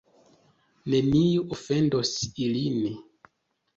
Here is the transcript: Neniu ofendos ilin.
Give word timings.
Neniu 0.93 1.45
ofendos 1.57 2.15
ilin. 2.47 2.99